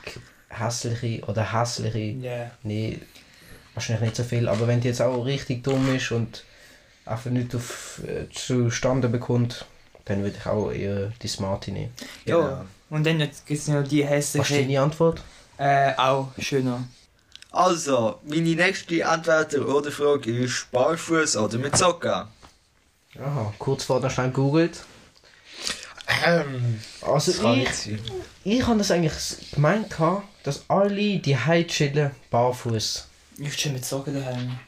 hässliche 0.49 1.23
oder 1.25 1.53
hässliche, 1.53 1.97
Ja. 1.99 2.51
nee, 2.63 2.99
wahrscheinlich 3.73 4.03
nicht 4.05 4.15
so 4.15 4.23
viel, 4.23 4.47
aber 4.47 4.67
wenn 4.67 4.81
die 4.81 4.87
jetzt 4.87 5.01
auch 5.01 5.23
richtig 5.23 5.63
dumm 5.63 5.93
ist 5.95 6.11
und 6.11 6.43
einfach 7.05 7.31
nicht 7.31 7.55
auf 7.55 8.01
äh, 8.07 8.29
zustande 8.33 9.09
bekommt, 9.09 9.65
dann 10.05 10.23
würde 10.23 10.37
ich 10.39 10.45
auch 10.45 10.71
eher 10.71 11.11
die 11.21 11.27
Smarty 11.27 11.71
nehmen. 11.71 11.93
Ja. 12.25 12.35
Genau. 12.37 12.65
Und 12.89 13.05
dann 13.05 13.19
gibt 13.19 13.49
es 13.49 13.67
noch 13.67 13.83
die 13.83 14.03
Was 14.03 14.09
ist 14.09 14.09
hässliche. 14.35 14.61
deine 14.61 14.81
Antwort? 14.81 15.21
Äh, 15.57 15.93
auch 15.97 16.29
schöner. 16.39 16.83
Also, 17.51 18.19
meine 18.23 18.55
nächste 18.55 19.01
Entweder 19.01 19.67
oder 19.67 19.91
Frage 19.91 20.31
ist 20.31 20.71
barfuß 20.71 21.37
oder 21.37 21.57
mit 21.57 21.75
Socken. 21.77 22.11
Aha, 23.19 23.53
kurz 23.59 23.83
vorher 23.83 24.09
schnell 24.09 24.29
googelt. 24.31 24.83
Ähm, 26.25 26.79
Also 27.01 27.31
das 27.31 27.85
ich, 27.85 27.99
ich 28.43 28.65
habe 28.65 28.77
das 28.79 28.91
eigentlich 28.91 29.51
gemeint, 29.53 29.95
dass 30.43 30.63
alle 30.67 31.19
die 31.19 31.37
Hause 31.37 31.67
chillen 31.67 32.11
barfuß. 32.31 33.07
Ich 33.37 33.55
chill 33.55 33.73
mit 33.73 33.85
Socken 33.85 34.15
daheim. 34.15 34.59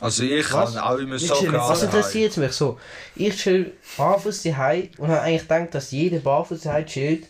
Also 0.00 0.22
ich 0.24 0.46
kann 0.46 0.76
auch 0.78 0.98
immer 0.98 1.16
Ich 1.16 1.26
Socken 1.26 1.42
chill 1.42 1.52
mit 1.52 1.60
an. 1.60 1.68
Was 1.68 1.82
interessiert 1.82 2.36
mich 2.36 2.52
so? 2.52 2.78
Ich 3.16 3.36
chill 3.36 3.72
barfuß 3.96 4.42
die 4.42 4.54
und 4.98 5.08
habe 5.08 5.20
eigentlich 5.22 5.42
gedacht, 5.42 5.74
dass 5.74 5.90
jeder 5.90 6.18
barfuß 6.18 6.60
die 6.60 6.84
chillt. 6.84 7.26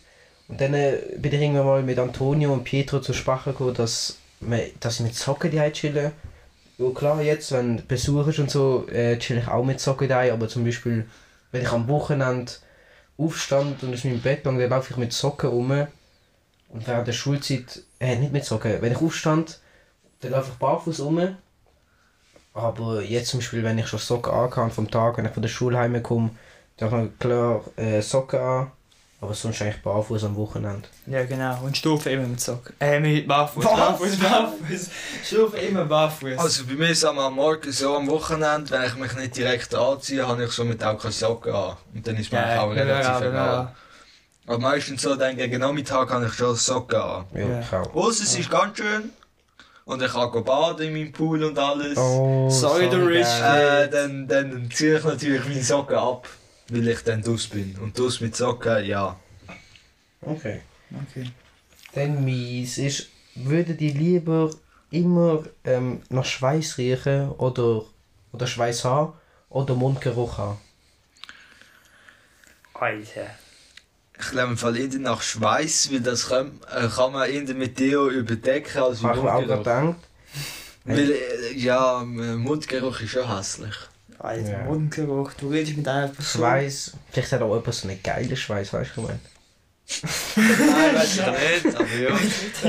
Und 0.47 0.59
dann 0.59 0.73
äh, 0.73 0.97
bin 1.17 1.33
ich 1.33 1.41
irgendwann 1.41 1.65
mal 1.65 1.83
mit 1.83 1.97
Antonio 1.97 2.51
und 2.51 2.65
Pietro 2.65 2.99
zur 2.99 3.15
Sprache 3.15 3.51
gekommen, 3.51 3.73
dass, 3.73 4.17
wir, 4.41 4.69
dass 4.81 4.99
ich 4.99 5.05
mit 5.05 5.15
Socken 5.15 5.49
die 5.49 5.71
chille. 5.71 6.11
Ja 6.77 6.89
klar, 6.89 7.21
jetzt, 7.21 7.51
wenn 7.53 7.85
Besuch 7.87 8.27
ist 8.27 8.39
und 8.39 8.51
so, 8.51 8.87
äh, 8.89 9.17
chill 9.17 9.37
ich 9.37 9.47
auch 9.47 9.63
mit 9.63 9.79
Socken 9.79 10.09
die 10.09 10.13
aber 10.13 10.49
zum 10.49 10.65
Beispiel, 10.65 11.05
wenn 11.51 11.61
ich 11.61 11.71
am 11.71 11.87
Wochenende 11.87 12.51
aufstand 13.21 13.83
und 13.83 13.93
aus 13.93 14.03
meinem 14.03 14.21
Bett 14.21 14.39
gegangen, 14.39 14.59
dann 14.59 14.69
laufe 14.69 14.91
ich 14.91 14.97
mit 14.97 15.13
Socken 15.13 15.49
rum. 15.49 15.87
Und 16.69 16.87
während 16.87 17.07
der 17.07 17.13
Schulzeit, 17.13 17.81
äh, 17.99 18.15
nicht 18.15 18.31
mit 18.33 18.45
Socken, 18.45 18.81
wenn 18.81 18.91
ich 18.91 19.01
aufstand, 19.01 19.59
dann 20.21 20.31
laufe 20.31 20.51
ich 20.51 20.57
barfuß 20.57 21.01
rum. 21.01 21.35
Aber 22.53 23.01
jetzt 23.01 23.29
zum 23.29 23.39
Beispiel, 23.39 23.63
wenn 23.63 23.77
ich 23.77 23.87
schon 23.87 23.99
Socken 23.99 24.33
anhabe 24.33 24.71
vom 24.71 24.89
Tag, 24.89 25.17
wenn 25.17 25.25
ich 25.25 25.31
von 25.31 25.41
der 25.41 25.49
Schule 25.49 25.77
heimkomme, 25.77 26.31
dann 26.77 26.91
habe 26.91 27.05
ich 27.07 27.19
klar 27.19 27.63
äh, 27.77 28.01
Socken 28.01 28.39
an. 28.39 28.71
Aber 29.23 29.35
sonst 29.35 29.61
eigentlich 29.61 29.83
barfuß 29.83 30.23
am 30.23 30.35
Wochenende. 30.35 30.87
Ja, 31.05 31.23
genau. 31.25 31.59
Und 31.63 31.77
Stufen 31.77 32.11
immer 32.11 32.27
mit 32.27 32.41
Socken. 32.41 32.73
Äh, 32.79 32.99
mit 32.99 33.27
Barfuß. 33.27 33.63
Barfuß, 33.63 34.17
Barfuß. 34.17 34.89
Stufen 35.23 35.59
immer 35.59 35.85
Barfuß. 35.85 36.39
Also 36.39 36.65
bei 36.65 36.73
mir 36.73 36.89
ist 36.89 36.97
es 36.97 37.05
am 37.05 37.35
Morgen 37.35 37.71
so, 37.71 37.95
am 37.97 38.07
Wochenende, 38.09 38.71
wenn 38.71 38.83
ich 38.83 38.95
mich 38.95 39.13
nicht 39.15 39.37
direkt 39.37 39.75
anziehe, 39.75 40.27
habe 40.27 40.43
ich 40.45 40.51
somit 40.51 40.83
auch 40.83 40.97
keine 40.97 41.11
Socken 41.11 41.53
an. 41.53 41.77
Und 41.93 42.07
dann 42.07 42.15
ist 42.17 42.31
mir 42.31 42.39
eigentlich 42.43 42.59
auch 42.59 42.71
relativ 42.71 43.27
egal. 43.27 43.75
Aber 44.47 44.57
meistens 44.57 45.03
so, 45.03 45.15
dann 45.15 45.37
gegen 45.37 45.59
Nachmittag 45.61 46.09
habe 46.09 46.25
ich 46.25 46.33
schon 46.33 46.55
Socken 46.55 46.99
an. 46.99 47.25
Ja, 47.35 47.41
Ja. 47.41 47.59
ich 47.59 47.73
auch. 47.73 47.93
Aussen 47.95 48.23
es 48.23 48.39
ist 48.39 48.49
ganz 48.49 48.75
schön. 48.77 49.11
Und 49.85 50.01
ich 50.01 50.11
kann 50.11 50.31
go 50.31 50.41
baden 50.41 50.87
in 50.87 50.93
meinem 50.93 51.11
Pool 51.11 51.43
und 51.43 51.59
alles. 51.59 51.95
Oh, 51.97 52.49
Sorry, 52.49 52.89
du 52.89 52.97
Rich. 53.05 53.21
geil. 53.39 53.83
Äh, 53.85 53.89
dann, 53.89 54.27
dann 54.27 54.69
ziehe 54.73 54.97
ich 54.97 55.03
natürlich 55.03 55.43
meine 55.47 55.61
Socken 55.63 55.95
ab, 55.97 56.27
weil 56.71 56.87
ich 56.87 57.03
dann 57.03 57.21
draus 57.21 57.47
bin. 57.47 57.75
Und 57.77 57.97
draus 57.97 58.21
mit 58.21 58.35
Socken, 58.35 58.85
ja. 58.85 59.19
Okay. 60.21 60.61
Okay. 61.09 61.31
Dann 61.93 62.23
mies 62.23 62.77
ist, 62.77 63.09
würdet 63.35 63.81
ihr 63.81 63.93
lieber 63.93 64.51
immer 64.89 65.43
ähm, 65.63 66.01
nach 66.09 66.25
Schweiß 66.25 66.77
riechen 66.77 67.29
oder, 67.31 67.83
oder 68.31 68.47
Schweiß 68.47 68.83
haben 68.85 69.13
oder 69.49 69.75
Mundgeruch 69.75 70.37
haben? 70.37 70.57
Alter. 72.73 73.27
Ich 74.19 74.29
glaube 74.29 74.51
im 74.51 74.57
Fall 74.57 74.77
eher 74.77 74.99
nach 74.99 75.21
Schweiß, 75.21 75.91
weil 75.91 76.01
das 76.01 76.29
kann, 76.29 76.59
äh, 76.75 76.87
kann 76.87 77.11
man 77.11 77.29
eher 77.29 77.53
mit 77.55 77.79
Deo 77.79 78.09
überdecken 78.09 78.81
als 78.81 79.01
Habe 79.03 79.17
ich 79.17 79.23
mir 79.23 79.33
auch 79.33 79.39
Mundgeruch. 79.39 79.63
gedacht. 79.63 79.95
Weil, 80.83 81.11
äh, 81.11 81.53
ja, 81.57 82.01
äh, 82.01 82.05
Mundgeruch 82.05 83.01
ist 83.01 83.11
schon 83.11 83.35
hässlich. 83.35 83.75
Alter, 84.23 84.51
Ja. 84.51 84.63
Mundgeruch. 84.65 85.33
Du 85.33 85.49
redest 85.49 85.77
mit 85.77 85.87
einer 85.87 86.07
Person. 86.07 86.41
Schweiß, 86.41 86.93
vielleicht 87.11 87.31
hat 87.31 87.41
auch 87.41 87.55
jemand 87.55 87.73
so 87.73 87.87
einen 87.87 88.01
geilen 88.03 88.35
Schweiß, 88.35 88.71
weißt 88.73 88.91
du, 88.95 89.03
was 89.03 89.09
ich 89.09 89.09
meine? 89.09 89.19
Nein, 90.35 90.95
weiß 90.95 91.17
ich 91.17 91.63
nicht, 91.65 91.75
aber 91.75 91.95
ja. 91.97 92.19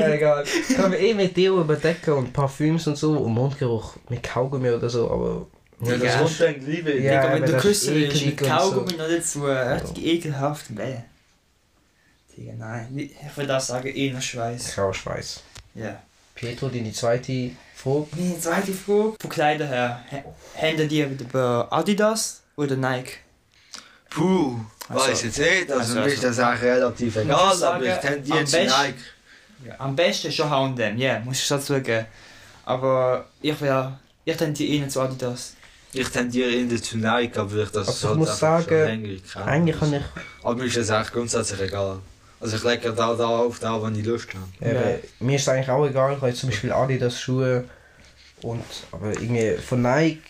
Ja, 0.01 0.15
egal. 0.15 0.45
Kann 0.75 0.91
man 0.91 0.99
eh 0.99 1.15
mit 1.15 1.37
Deo 1.37 1.61
überdecken 1.61 2.15
und 2.15 2.33
Parfüms 2.33 2.87
und 2.87 2.97
so 2.97 3.13
und 3.19 3.33
Mundgeruch 3.35 3.97
mit 4.09 4.23
Kaugummi 4.23 4.71
oder 4.71 4.89
so, 4.89 5.11
aber... 5.11 5.47
Ja, 5.85 5.97
das 5.97 6.15
Ja. 6.15 6.19
kommt 6.21 6.41
dann 6.41 6.67
wieder. 6.67 6.95
Ja, 6.97 7.23
Digga, 7.23 7.35
wenn 7.35 7.51
du 7.53 7.59
küssen 7.59 7.95
willst, 7.95 8.25
mit 8.25 8.37
Kaugummi 8.39 8.93
noch 8.95 9.09
dazu, 9.09 9.45
richtig 9.45 10.05
ekelhaft. 10.07 10.75
Bäh. 10.75 10.97
Digga, 12.37 12.53
nein. 12.57 12.89
Ich 12.97 13.37
würde 13.37 13.49
das 13.49 13.67
sagen, 13.67 13.89
eh 13.95 14.11
nach 14.13 14.23
Schweiß. 14.23 14.69
Ich 14.73 14.79
auch 14.79 14.95
Schweiß. 14.95 15.43
Ja. 15.75 16.01
Pietro, 16.35 16.69
deine 16.69 16.93
zweite 16.93 17.51
Frage. 17.75 18.07
Meine 18.17 18.39
zweite 18.41 18.73
Frage. 18.73 19.15
Von 19.21 19.31
Kleider 19.31 19.67
her. 19.67 20.05
H- 20.11 20.25
Hände 20.55 20.87
die 20.87 21.01
über 21.03 21.69
Adidas 21.71 22.43
oder 22.57 22.77
Nike? 22.77 23.19
Puh, 24.11 24.57
Also- 24.89 25.05
weiß 25.09 25.23
jetzt 25.25 25.39
nicht. 25.39 25.71
Also, 25.71 25.75
also- 25.81 25.95
mir 26.01 26.07
ist 26.07 26.25
das 26.25 26.39
eigentlich 26.39 26.62
relativ 26.62 27.17
egal, 27.17 27.51
ich 27.53 27.59
sagen, 27.59 27.77
aber 27.77 27.95
ich 27.95 28.01
tendiere 28.01 28.39
am 28.39 28.47
zu 28.47 28.57
Nike. 28.65 28.95
Ja, 29.67 29.75
am 29.79 29.97
besten 29.97 30.33
schon 30.33 30.51
H&M, 30.51 30.99
ja, 30.99 31.21
muss 31.21 31.39
ich 31.41 31.49
dazu 31.49 31.81
geben. 31.81 32.07
Aber 32.65 33.27
ich 33.41 33.61
will, 33.61 33.93
ich 34.25 34.37
tendiere 34.37 34.81
nicht 34.83 34.91
zu 34.93 35.01
Adidas. 35.01 35.55
Ich 35.95 36.09
tendiere 36.09 36.51
eher 36.51 36.83
zu 36.83 36.97
Nike, 36.99 37.37
aber 37.39 37.57
ich 37.62 37.71
das 37.71 37.87
Also 37.89 37.93
ich 37.99 38.05
halt 38.09 38.19
muss 38.19 38.39
sagen, 38.39 38.65
schon 38.65 38.79
länger 38.79 39.21
kenne. 39.33 39.45
Eigentlich 39.45 39.79
kann 39.79 39.93
ich... 39.95 40.03
Aber 40.43 40.55
mir 40.57 40.65
ist 40.65 40.77
das 40.79 40.91
eigentlich 40.91 41.12
grundsätzlich 41.12 41.61
egal. 41.61 41.99
Also 42.43 42.57
ich 42.57 42.65
lege 42.65 42.93
da, 42.93 43.15
da 43.15 43.29
auf, 43.29 43.61
da, 43.61 43.81
wann 43.81 43.97
ich 43.97 44.05
Lust 44.05 44.29
habe. 44.35 44.71
Eben, 44.71 44.81
Ja. 44.81 44.99
Mir 45.21 45.37
ist 45.37 45.43
es 45.43 45.49
eigentlich 45.49 45.71
auch 45.71 45.87
egal, 45.87 46.11
ich 46.13 46.17
habe 46.17 46.29
jetzt 46.29 46.41
zum 46.41 46.51
Beispiel 46.51 46.73
Adidas 46.73 47.21
Schuhe 47.21 47.65
und 48.43 48.65
aber 48.91 49.11
irgendwie 49.13 49.53
von 49.59 49.81
Nike 49.81 50.21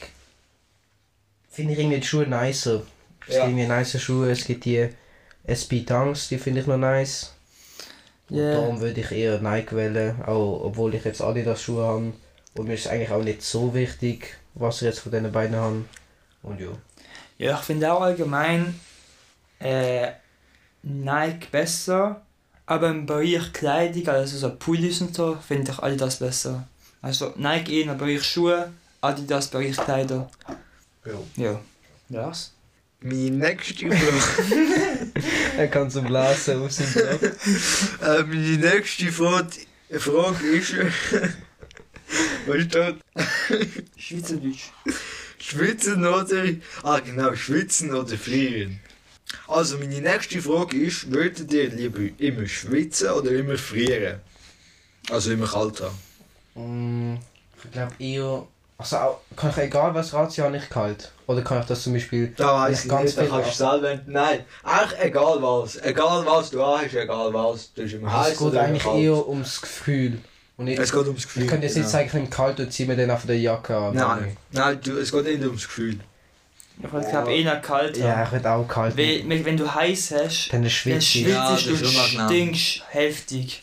finde 1.50 1.72
ich 1.72 1.78
irgendwie 1.78 2.00
die 2.00 2.06
Schuhe 2.06 2.26
nicer. 2.26 2.82
Es 3.26 3.36
Ja. 3.36 3.46
gibt 3.46 3.56
irgendwie 3.56 3.66
nice 3.66 4.00
Schuhe, 4.00 4.30
es 4.30 4.44
gibt 4.44 4.64
die 4.66 4.88
SB 5.44 5.80
Dunks, 5.80 6.28
die 6.28 6.36
finde 6.38 6.60
ich 6.60 6.66
noch 6.66 6.76
nice. 6.76 7.32
Und 8.28 8.38
Ja. 8.38 8.52
darum 8.52 8.80
würde 8.80 9.00
ich 9.00 9.10
eher 9.10 9.40
Nike 9.40 9.74
wählen, 9.74 10.22
auch 10.22 10.64
obwohl 10.64 10.94
ich 10.94 11.04
jetzt 11.04 11.22
Adidas 11.22 11.62
Schuhe 11.62 11.82
habe. 11.84 12.12
Und 12.54 12.66
mir 12.68 12.74
ist 12.74 12.80
es 12.86 12.86
eigentlich 12.88 13.10
auch 13.10 13.22
nicht 13.24 13.42
so 13.42 13.72
wichtig, 13.74 14.36
was 14.54 14.76
ich 14.82 14.86
jetzt 14.86 14.98
von 15.00 15.12
diesen 15.12 15.32
beiden 15.32 15.56
habe. 15.56 15.84
Und 16.42 16.60
ja. 16.60 16.68
Ja, 17.38 17.54
ich 17.58 17.64
finde 17.64 17.90
auch 17.92 18.02
allgemein 18.02 18.78
äh, 19.60 20.08
Nike 20.82 21.48
besser. 21.50 22.22
Aber 22.66 22.90
im 22.90 23.06
Bereich 23.06 23.52
Kleidung, 23.52 24.08
also 24.08 24.38
so 24.38 24.54
Pullis 24.54 25.00
und 25.00 25.14
so, 25.14 25.36
finde 25.46 25.72
ich 25.72 25.78
Adidas 25.78 26.18
besser. 26.18 26.66
Also 27.00 27.34
Nike 27.36 27.80
eher 27.82 27.92
im 27.92 27.98
Bereich 27.98 28.22
Schuhe, 28.22 28.72
Adidas 29.00 29.48
Bereich 29.48 29.76
Kleider. 29.76 30.30
Ja. 31.36 31.60
Das? 32.08 32.52
Meine 33.00 33.30
nächste 33.30 33.90
Frage, 33.90 35.12
Er 35.56 35.68
kann 35.68 35.90
zum 35.90 36.06
Blasen 36.06 36.62
auf 36.62 36.72
seinem 36.72 36.92
Blog. 36.92 37.22
äh, 38.02 38.22
meine 38.22 38.58
nächste 38.58 39.10
Frage, 39.10 39.48
Frage 39.98 40.46
ist, 40.46 40.74
was 42.46 42.62
steht? 42.62 42.96
Schweizerdeutsch. 43.96 44.70
Schwitzen 45.38 46.06
oder, 46.06 46.44
ah 46.84 47.00
genau, 47.00 47.34
schwitzen 47.34 47.92
oder 47.92 48.16
frieren. 48.16 48.78
Also 49.48 49.78
meine 49.78 50.00
nächste 50.00 50.40
Frage 50.42 50.76
ist, 50.76 51.10
würdet 51.10 51.52
ihr 51.52 51.68
lieber 51.70 52.00
immer 52.18 52.46
schwitzen 52.46 53.10
oder 53.10 53.30
immer 53.32 53.56
frieren? 53.56 54.20
Also 55.10 55.32
immer 55.32 55.46
kalt 55.46 55.80
haben. 55.80 57.14
Mm, 57.14 57.18
ich 57.64 57.70
glaube 57.70 57.92
eher. 57.98 58.46
Also 58.78 58.96
auch, 58.96 59.20
kann 59.36 59.50
ich 59.50 59.58
egal 59.58 59.94
was 59.94 60.12
Ratio 60.12 60.50
nicht 60.50 60.68
kalt? 60.70 61.12
Oder 61.28 61.42
kann 61.42 61.60
ich 61.60 61.66
das 61.66 61.82
zum 61.84 61.92
Beispiel. 61.92 62.32
Da 62.36 62.62
weiss 62.62 62.80
ich 62.80 62.84
ich 62.86 62.90
ganz 62.90 63.16
nicht, 63.16 63.30
kannst 63.30 63.50
du 63.60 63.64
selber, 63.70 64.00
nein, 64.06 64.40
eigentlich 64.64 65.00
egal 65.00 65.40
was, 65.40 65.76
egal 65.82 66.26
was 66.26 66.50
du 66.50 66.64
hast, 66.64 66.92
egal 66.94 67.32
was, 67.32 67.72
du 67.74 67.82
bist 67.82 67.94
immer 67.94 68.08
Also 68.12 68.18
heiß 68.24 68.32
es 68.32 68.38
geht 68.38 68.56
eigentlich 68.56 68.82
kalt. 68.82 68.98
eher 68.98 69.28
ums 69.28 69.60
Gefühl. 69.60 70.18
Und 70.56 70.64
nicht, 70.66 70.78
Es 70.80 70.92
geht 70.92 71.06
ums 71.06 71.22
Gefühl. 71.22 71.44
ich 71.44 71.48
kann 71.48 71.62
jetzt 71.62 71.76
nicht 71.76 71.84
genau. 71.84 71.92
sagen, 71.92 72.06
ich 72.06 72.12
bin 72.12 72.30
kalt 72.30 72.58
und 72.60 72.72
ziehe 72.72 72.88
mir 72.88 72.96
dann 72.96 73.10
einfach 73.10 73.26
die 73.26 73.34
Jacke 73.34 73.76
an. 73.76 73.94
Nein, 73.94 74.36
nein, 74.50 74.80
du, 74.82 74.98
es 74.98 75.12
geht 75.12 75.24
nicht 75.26 75.42
ums 75.44 75.62
Gefühl. 75.64 76.00
Ich 76.82 77.08
glaube 77.08 77.32
eher 77.32 77.56
kalt. 77.60 77.96
Ja, 77.96 78.24
ich 78.24 78.32
würde 78.32 78.50
auch 78.50 78.66
kalt. 78.66 78.96
Weil, 78.96 79.22
wenn 79.28 79.44
wenn 79.44 79.56
du 79.56 79.72
heiß 79.72 80.14
hast, 80.16 80.52
Dann 80.52 80.68
schwitzt 80.68 81.14
Ja, 81.14 81.56
du 81.56 81.76
das 81.76 82.04
stinkst 82.06 82.82
heftig. 82.90 83.62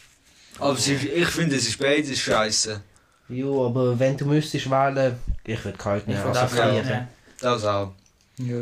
Aber 0.59 0.77
ich 0.77 1.27
finde, 1.27 1.55
es 1.55 1.67
ist 1.67 1.79
beides 1.79 2.19
scheiße. 2.19 2.81
Jo, 3.29 3.65
aber 3.67 3.97
wenn 3.99 4.17
du 4.17 4.25
müsstest 4.25 4.69
wählen, 4.69 5.17
ich 5.45 5.63
würde 5.63 5.77
kalt 5.77 6.03
Ich 6.03 6.07
nehmen. 6.07 6.23
würde 6.23 6.39
Also 6.39 6.55
auch 6.55 6.59
kalt 6.59 6.71
frieren. 6.73 6.87
nehmen. 6.87 7.07
Das 7.39 7.63
auch. 7.65 7.91
Ja. 8.37 8.55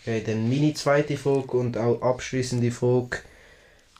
Okay, 0.00 0.22
dann 0.26 0.48
meine 0.48 0.74
zweite 0.74 1.16
Frage 1.16 1.56
und 1.56 1.76
auch 1.78 2.00
abschließende 2.02 2.70
Frage. 2.70 3.18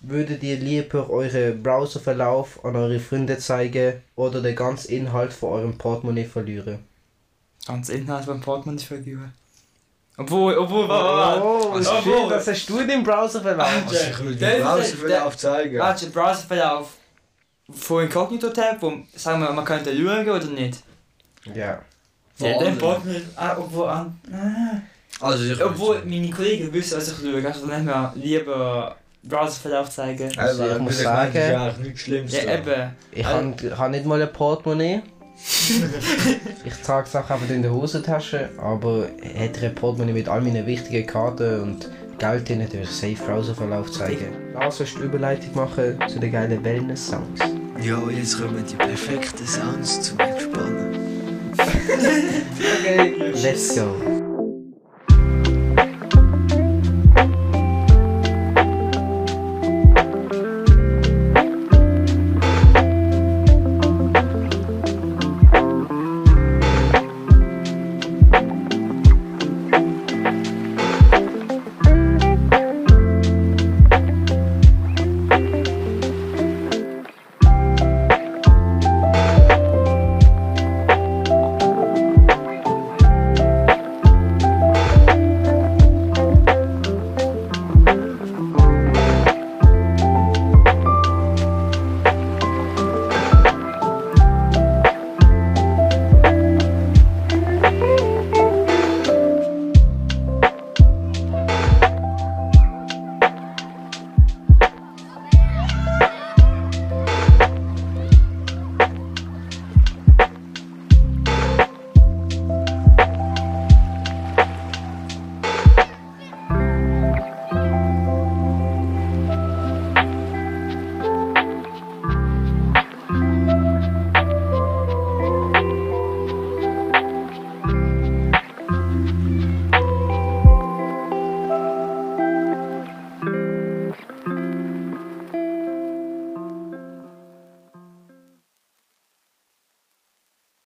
Würdet 0.01 0.43
ihr 0.43 0.57
lieber 0.57 1.09
euren 1.11 1.63
Browserverlauf 1.63 2.65
an 2.65 2.75
eure 2.75 2.99
Freunde 2.99 3.39
zeigen 3.39 4.03
oder 4.17 4.41
den 4.43 4.57
ganzen 4.57 4.91
Inhalt 4.93 5.33
von 5.33 5.51
eurem 5.51 5.79
Portemonnaie 5.79 6.25
verlieren? 6.25 6.81
Ganz 7.67 7.89
Inhalt 7.89 8.27
beim 8.27 8.41
Portemonnaie 8.41 8.83
verlieren. 8.85 9.33
Obwohl, 10.23 10.55
obwohl, 10.59 10.89
warte, 10.89 11.43
Oh, 11.43 11.73
warte. 11.73 11.85
was 11.87 12.03
schön, 12.05 12.29
das 12.29 12.47
hast 12.49 12.69
du 12.69 12.79
in 12.79 12.89
deinem 12.89 13.03
Browser 13.05 13.41
verlangt. 13.41 13.87
Also 13.89 13.97
ich 14.11 14.19
will 14.25 14.35
den 14.37 14.63
Browserverlauf 14.63 15.37
zeigen. 15.37 15.81
Ah, 15.81 15.93
der 15.95 16.07
Browserverlauf 16.09 16.89
von 17.73 18.05
Incognito-Tab, 18.05 18.77
wo, 18.81 18.93
sagen 19.15 19.41
wir, 19.43 19.53
man 19.53 19.65
könnte 19.65 19.91
schauen 19.97 20.29
oder 20.29 20.45
nicht? 20.47 20.79
Ja. 21.55 21.81
Ja, 22.39 22.59
braucht 22.79 23.05
man, 23.05 23.23
ah, 23.37 23.57
obwohl, 23.59 23.89
ah, 23.89 24.07
ah. 24.33 24.81
Also 25.21 25.45
ich 25.45 25.63
obwohl 25.65 26.03
meine 26.05 26.31
Kollegen 26.31 26.73
wissen, 26.73 26.97
was 26.97 27.09
ich 27.09 27.15
schaue, 27.19 27.47
also 27.47 27.67
nicht 27.67 27.83
mehr 27.85 28.13
lieber 28.17 28.97
Browserverlauf 29.23 29.91
zeigen. 29.91 30.37
Also 30.37 30.67
ich 30.67 30.79
muss 30.79 30.79
meine, 30.79 30.87
das 30.87 30.97
ist 30.97 31.03
sagen- 31.05 31.37
eigentlich 31.63 31.87
nichts 31.87 32.01
Schlimmes. 32.01 32.33
Ja, 32.33 32.55
eben. 32.55 32.97
Ich 33.13 33.25
Also- 33.27 33.39
habe 33.39 33.79
hab 33.79 33.91
nicht 33.91 34.05
mal 34.05 34.21
ein 34.21 34.33
Portemonnaie. 34.33 35.03
ich 36.65 36.75
trage 36.85 37.09
Sachen 37.09 37.35
einfach 37.35 37.51
in 37.51 37.63
der 37.63 37.73
Hosentasche, 37.73 38.51
aber 38.59 39.09
ein 39.37 39.75
Portemonnaie 39.75 40.13
mit 40.13 40.29
all 40.29 40.41
meinen 40.41 40.67
wichtigen 40.67 41.07
Karten 41.07 41.61
und 41.61 41.91
Geld 42.19 42.49
drin, 42.49 42.61
ich 42.61 42.89
safe 42.89 43.17
Browserverlauf 43.17 43.91
zeigen. 43.91 44.29
Lass 44.55 44.81
uns 44.81 44.95
die 44.95 45.01
Überleitung 45.01 45.55
machen 45.57 45.99
zu 46.07 46.21
den 46.21 46.31
geilen 46.31 46.63
Wellness-Sounds. 46.63 47.41
Ja, 47.83 48.01
jetzt 48.11 48.41
kommen 48.41 48.65
die 48.65 48.77
perfekten 48.77 49.47
Sounds 49.47 50.03
zum 50.03 50.19
Entspannen. 50.21 50.93
Okay. 52.83 53.33
Let's 53.43 53.75
go. 53.75 54.22